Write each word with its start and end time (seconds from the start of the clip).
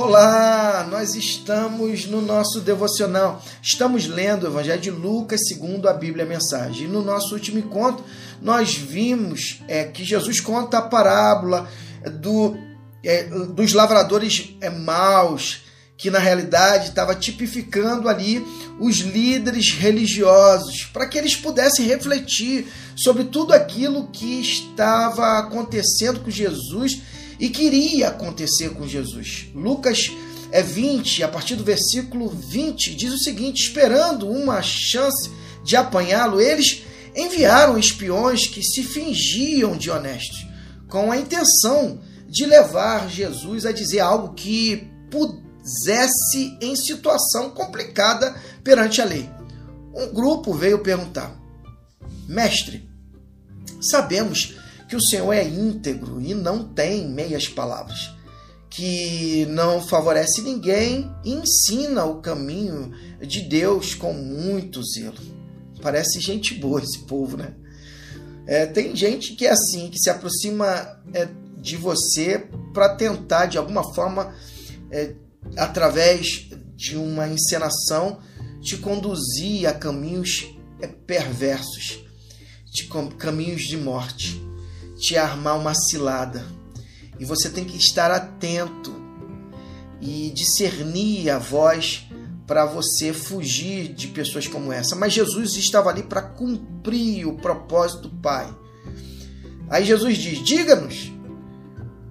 Olá, 0.00 0.86
nós 0.88 1.16
estamos 1.16 2.06
no 2.06 2.20
nosso 2.20 2.60
devocional. 2.60 3.42
Estamos 3.60 4.06
lendo 4.06 4.44
o 4.44 4.46
Evangelho 4.46 4.80
de 4.80 4.90
Lucas 4.92 5.48
segundo 5.48 5.88
a 5.88 5.92
Bíblia 5.92 6.24
Mensagem. 6.24 6.84
E 6.84 6.88
no 6.88 7.02
nosso 7.02 7.34
último 7.34 7.58
encontro, 7.58 8.04
nós 8.40 8.76
vimos 8.76 9.60
é, 9.66 9.86
que 9.86 10.04
Jesus 10.04 10.38
conta 10.38 10.78
a 10.78 10.82
parábola 10.82 11.68
do, 12.20 12.56
é, 13.02 13.24
dos 13.24 13.72
lavradores 13.72 14.54
é, 14.60 14.70
maus, 14.70 15.62
que 15.96 16.12
na 16.12 16.20
realidade 16.20 16.90
estava 16.90 17.12
tipificando 17.16 18.08
ali 18.08 18.46
os 18.78 18.98
líderes 18.98 19.72
religiosos, 19.72 20.84
para 20.92 21.08
que 21.08 21.18
eles 21.18 21.34
pudessem 21.34 21.84
refletir 21.84 22.68
sobre 22.94 23.24
tudo 23.24 23.52
aquilo 23.52 24.06
que 24.12 24.40
estava 24.40 25.40
acontecendo 25.40 26.20
com 26.20 26.30
Jesus 26.30 27.02
e 27.38 27.48
queria 27.48 28.08
acontecer 28.08 28.70
com 28.70 28.86
Jesus. 28.86 29.48
Lucas 29.54 30.10
é 30.50 30.62
20, 30.62 31.22
a 31.22 31.28
partir 31.28 31.56
do 31.56 31.64
versículo 31.64 32.28
20, 32.28 32.94
diz 32.94 33.12
o 33.12 33.18
seguinte: 33.18 33.62
esperando 33.62 34.28
uma 34.28 34.62
chance 34.62 35.30
de 35.64 35.76
apanhá-lo, 35.76 36.40
eles 36.40 36.82
enviaram 37.14 37.78
espiões 37.78 38.46
que 38.46 38.62
se 38.62 38.82
fingiam 38.82 39.76
de 39.76 39.90
honestos, 39.90 40.46
com 40.88 41.12
a 41.12 41.16
intenção 41.16 42.00
de 42.28 42.44
levar 42.44 43.08
Jesus 43.08 43.64
a 43.64 43.72
dizer 43.72 44.00
algo 44.00 44.34
que 44.34 44.88
pusesse 45.10 46.56
em 46.60 46.76
situação 46.76 47.50
complicada 47.50 48.34
perante 48.62 49.00
a 49.00 49.04
lei. 49.04 49.28
Um 49.94 50.12
grupo 50.12 50.52
veio 50.52 50.78
perguntar: 50.80 51.34
Mestre, 52.26 52.88
sabemos 53.80 54.57
que 54.88 54.96
o 54.96 55.00
Senhor 55.00 55.32
é 55.32 55.46
íntegro 55.46 56.20
e 56.20 56.34
não 56.34 56.64
tem 56.64 57.06
meias 57.06 57.46
palavras, 57.46 58.10
que 58.70 59.44
não 59.50 59.86
favorece 59.86 60.40
ninguém 60.40 61.12
e 61.22 61.34
ensina 61.34 62.06
o 62.06 62.22
caminho 62.22 62.92
de 63.20 63.42
Deus 63.42 63.94
com 63.94 64.14
muito 64.14 64.82
zelo. 64.82 65.18
Parece 65.82 66.20
gente 66.20 66.54
boa 66.54 66.82
esse 66.82 67.00
povo, 67.00 67.36
né? 67.36 67.54
É, 68.46 68.64
tem 68.64 68.96
gente 68.96 69.34
que 69.34 69.46
é 69.46 69.50
assim, 69.50 69.90
que 69.90 69.98
se 69.98 70.08
aproxima 70.08 70.66
é, 71.12 71.28
de 71.60 71.76
você 71.76 72.48
para 72.72 72.94
tentar, 72.94 73.44
de 73.46 73.58
alguma 73.58 73.94
forma, 73.94 74.34
é, 74.90 75.12
através 75.56 76.48
de 76.74 76.96
uma 76.96 77.28
encenação, 77.28 78.20
te 78.62 78.78
conduzir 78.78 79.66
a 79.66 79.74
caminhos 79.74 80.46
é, 80.80 80.86
perversos, 80.86 82.02
de 82.72 82.84
caminhos 83.18 83.62
de 83.62 83.76
morte 83.76 84.47
te 84.98 85.16
armar 85.16 85.58
uma 85.58 85.74
cilada. 85.74 86.44
E 87.18 87.24
você 87.24 87.48
tem 87.48 87.64
que 87.64 87.76
estar 87.76 88.10
atento 88.10 88.94
e 90.00 90.30
discernir 90.30 91.30
a 91.30 91.38
voz 91.38 92.06
para 92.46 92.64
você 92.64 93.12
fugir 93.12 93.92
de 93.92 94.08
pessoas 94.08 94.46
como 94.46 94.72
essa. 94.72 94.96
Mas 94.96 95.12
Jesus 95.12 95.56
estava 95.56 95.90
ali 95.90 96.02
para 96.02 96.22
cumprir 96.22 97.26
o 97.26 97.36
propósito 97.36 98.08
do 98.08 98.16
Pai. 98.20 98.48
Aí 99.68 99.84
Jesus 99.84 100.16
diz: 100.16 100.42
diga-nos, 100.42 101.12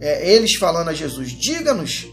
é, 0.00 0.34
eles 0.34 0.54
falando 0.54 0.88
a 0.88 0.94
Jesus: 0.94 1.30
diga-nos, 1.30 2.06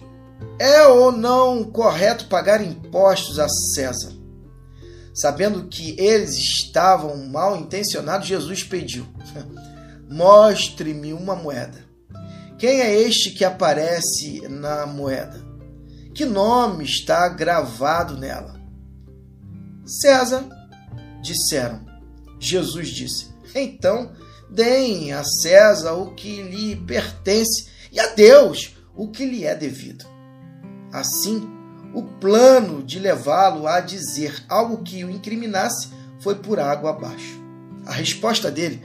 é 0.59 0.88
ou 0.88 1.12
não 1.12 1.64
correto 1.64 2.26
pagar 2.28 2.64
impostos 2.64 3.40
a 3.40 3.48
César? 3.48 4.14
Sabendo 5.14 5.68
que 5.68 6.00
eles 6.00 6.36
estavam 6.36 7.28
mal 7.28 7.56
intencionados, 7.58 8.28
Jesus 8.28 8.64
pediu: 8.64 9.06
Mostre-me 10.09 11.13
uma 11.13 11.36
moeda. 11.36 11.86
Quem 12.58 12.81
é 12.81 13.02
este 13.02 13.31
que 13.31 13.45
aparece 13.45 14.47
na 14.47 14.86
moeda? 14.86 15.45
Que 16.13 16.25
nome 16.25 16.83
está 16.83 17.28
gravado 17.29 18.17
nela? 18.17 18.59
César, 19.85 20.46
disseram. 21.22 21.85
Jesus 22.40 22.90
disse: 22.90 23.28
Então, 23.53 24.12
deem 24.50 25.13
a 25.13 25.23
César 25.23 25.94
o 25.94 26.13
que 26.13 26.41
lhe 26.41 26.75
pertence 26.75 27.67
e 27.91 28.00
a 28.00 28.07
Deus 28.07 28.75
o 28.96 29.09
que 29.09 29.25
lhe 29.25 29.46
é 29.46 29.56
devido. 29.56 30.06
Assim, 30.91 31.47
o 31.94 32.01
plano 32.01 32.81
de 32.81 33.00
levá-lo 33.00 33.67
a 33.67 33.79
dizer 33.79 34.44
algo 34.50 34.84
que 34.84 35.03
o 35.03 35.09
incriminasse 35.09 35.90
foi 36.19 36.35
por 36.35 36.59
água 36.59 36.91
abaixo. 36.91 37.40
A 37.85 37.91
resposta 37.91 38.50
dele 38.50 38.81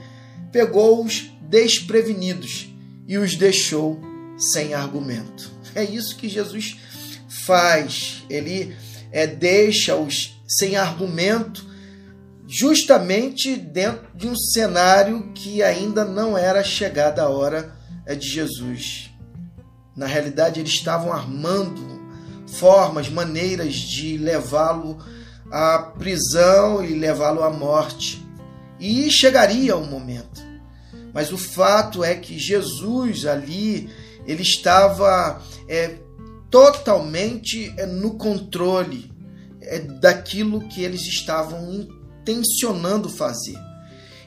pegou-os 0.53 1.31
desprevenidos 1.41 2.69
e 3.07 3.17
os 3.17 3.35
deixou 3.35 3.99
sem 4.37 4.73
argumento. 4.73 5.51
É 5.75 5.83
isso 5.83 6.15
que 6.15 6.29
Jesus 6.29 6.77
faz. 7.27 8.23
Ele 8.29 8.75
é, 9.11 9.25
deixa-os 9.27 10.41
sem 10.47 10.75
argumento, 10.75 11.65
justamente 12.47 13.55
dentro 13.55 14.07
de 14.15 14.27
um 14.27 14.35
cenário 14.35 15.31
que 15.33 15.63
ainda 15.63 16.05
não 16.05 16.37
era 16.37 16.63
chegada 16.63 17.23
a 17.23 17.29
hora 17.29 17.75
é, 18.05 18.13
de 18.13 18.27
Jesus. 18.27 19.09
Na 19.95 20.05
realidade, 20.05 20.59
eles 20.59 20.73
estavam 20.73 21.11
armando 21.11 21.81
formas, 22.47 23.09
maneiras 23.09 23.73
de 23.73 24.17
levá-lo 24.17 24.99
à 25.51 25.79
prisão 25.97 26.83
e 26.83 26.93
levá-lo 26.93 27.43
à 27.43 27.49
morte. 27.49 28.23
E 28.79 29.09
chegaria 29.09 29.75
o 29.75 29.85
momento. 29.85 30.42
Mas 31.13 31.31
o 31.31 31.37
fato 31.37 32.03
é 32.03 32.15
que 32.15 32.39
Jesus 32.39 33.25
ali, 33.25 33.89
ele 34.25 34.41
estava 34.41 35.41
é, 35.67 35.99
totalmente 36.49 37.73
é, 37.77 37.85
no 37.85 38.15
controle 38.15 39.11
é, 39.61 39.79
daquilo 39.79 40.67
que 40.67 40.83
eles 40.83 41.01
estavam 41.01 41.71
intencionando 41.73 43.09
fazer. 43.09 43.57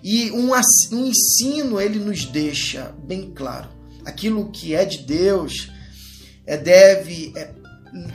E 0.02 0.30
um, 0.30 0.52
um 0.52 1.06
ensino 1.06 1.80
ele 1.80 1.98
nos 1.98 2.24
deixa 2.24 2.94
bem 3.04 3.32
claro. 3.34 3.68
Aquilo 4.04 4.50
que 4.52 4.74
é 4.74 4.84
de 4.84 4.98
Deus 4.98 5.70
é, 6.46 6.56
deve 6.56 7.32
é, 7.34 7.52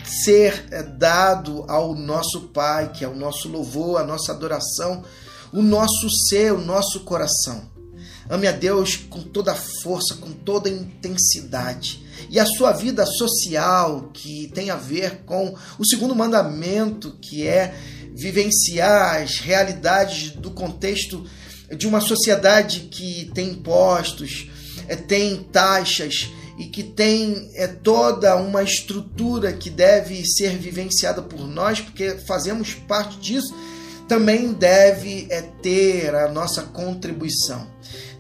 ser 0.06 0.68
é, 0.72 0.84
dado 0.84 1.66
ao 1.68 1.94
nosso 1.96 2.50
Pai, 2.50 2.92
que 2.92 3.04
é 3.04 3.08
o 3.08 3.16
nosso 3.16 3.50
louvor, 3.50 4.00
a 4.00 4.06
nossa 4.06 4.32
adoração, 4.32 5.04
o 5.52 5.62
nosso 5.62 6.10
ser, 6.10 6.54
o 6.54 6.62
nosso 6.62 7.02
coração. 7.02 7.71
Ame 8.32 8.48
a 8.48 8.54
Deus 8.54 8.96
com 8.96 9.22
toda 9.22 9.52
a 9.52 9.56
força, 9.56 10.16
com 10.16 10.32
toda 10.32 10.70
a 10.70 10.72
intensidade. 10.72 12.02
E 12.30 12.40
a 12.40 12.46
sua 12.46 12.72
vida 12.72 13.06
social, 13.06 14.10
que 14.14 14.50
tem 14.54 14.70
a 14.70 14.78
ver 14.78 15.24
com 15.26 15.54
o 15.78 15.86
segundo 15.86 16.16
mandamento, 16.16 17.18
que 17.22 17.46
é 17.46 17.76
vivenciar 18.16 19.22
as 19.22 19.40
realidades 19.40 20.32
do 20.32 20.50
contexto 20.52 21.28
de 21.76 21.86
uma 21.86 22.00
sociedade 22.00 22.88
que 22.90 23.30
tem 23.34 23.50
impostos, 23.50 24.50
é, 24.88 24.96
tem 24.96 25.44
taxas 25.52 26.30
e 26.58 26.68
que 26.68 26.84
tem 26.84 27.52
é, 27.54 27.68
toda 27.68 28.38
uma 28.38 28.64
estrutura 28.64 29.52
que 29.52 29.70
deve 29.70 30.24
ser 30.26 30.58
vivenciada 30.58 31.22
por 31.22 31.46
nós, 31.46 31.82
porque 31.82 32.12
fazemos 32.26 32.74
parte 32.74 33.18
disso 33.20 33.54
também 34.12 34.52
deve 34.52 35.28
é, 35.30 35.42
ter 35.42 36.14
a 36.14 36.28
nossa 36.28 36.64
contribuição. 36.64 37.66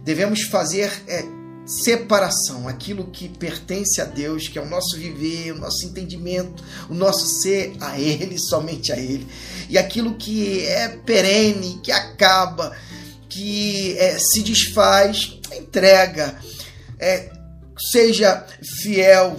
Devemos 0.05 0.43
fazer 0.43 0.89
é, 1.05 1.21
separação, 1.65 2.65
aquilo 2.65 3.07
que 3.07 3.27
pertence 3.27 3.99
a 3.99 4.05
Deus, 4.05 4.47
que 4.47 4.57
é 4.57 4.61
o 4.61 4.69
nosso 4.69 4.97
viver, 4.97 5.51
o 5.51 5.57
nosso 5.57 5.85
entendimento, 5.85 6.63
o 6.89 6.93
nosso 6.93 7.27
ser 7.41 7.73
a 7.81 7.99
Ele, 7.99 8.39
somente 8.39 8.93
a 8.93 8.97
Ele, 8.97 9.27
e 9.67 9.77
aquilo 9.77 10.15
que 10.15 10.65
é 10.65 10.87
perene, 10.87 11.81
que 11.83 11.91
acaba, 11.91 12.73
que 13.27 13.97
é, 13.97 14.17
se 14.17 14.41
desfaz, 14.43 15.41
entrega, 15.59 16.39
é, 16.97 17.29
seja 17.77 18.45
fiel 18.81 19.35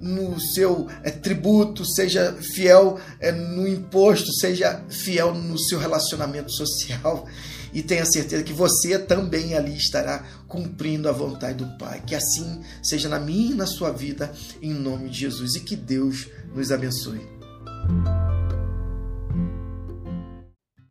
no 0.00 0.40
seu 0.40 0.88
é, 1.02 1.10
tributo, 1.10 1.84
seja 1.84 2.36
fiel 2.54 2.98
é, 3.18 3.30
no 3.30 3.68
imposto, 3.68 4.32
seja 4.32 4.82
fiel 4.88 5.34
no 5.34 5.58
seu 5.58 5.78
relacionamento 5.78 6.50
social 6.50 7.26
e 7.72 7.82
tenha 7.82 8.04
certeza 8.04 8.42
que 8.42 8.52
você 8.52 8.98
também 8.98 9.54
ali 9.54 9.76
estará 9.76 10.24
cumprindo 10.48 11.08
a 11.08 11.12
vontade 11.12 11.64
do 11.64 11.78
Pai. 11.78 12.02
Que 12.06 12.14
assim 12.14 12.62
seja 12.82 13.08
na 13.08 13.20
minha 13.20 13.52
e 13.52 13.54
na 13.54 13.66
sua 13.66 13.90
vida, 13.92 14.32
em 14.60 14.72
nome 14.72 15.08
de 15.08 15.20
Jesus, 15.20 15.54
e 15.54 15.60
que 15.60 15.76
Deus 15.76 16.28
nos 16.54 16.72
abençoe. 16.72 17.39